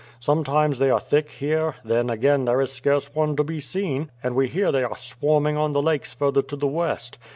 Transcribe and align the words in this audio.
Sometimes 0.19 0.79
they 0.79 0.89
are 0.89 0.99
thick 0.99 1.29
here, 1.29 1.75
then 1.85 2.09
again 2.09 2.45
there 2.45 2.59
is 2.59 2.71
scarce 2.71 3.13
one 3.13 3.35
to 3.35 3.43
be 3.43 3.59
seen, 3.59 4.09
and 4.23 4.33
we 4.33 4.47
hear 4.47 4.71
they 4.71 4.83
are 4.83 4.97
swarming 4.97 5.57
on 5.57 5.73
the 5.73 5.81
lakes 5.83 6.11
further 6.11 6.41
to 6.41 6.55
the 6.55 6.65
west. 6.65 7.19